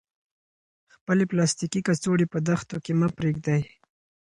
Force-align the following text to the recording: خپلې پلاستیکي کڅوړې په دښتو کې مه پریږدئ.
خپلې 0.93 1.23
پلاستیکي 1.31 1.81
کڅوړې 1.87 2.25
په 2.33 2.39
دښتو 2.47 2.77
کې 2.83 2.91
مه 2.99 3.07
پریږدئ. 3.17 3.61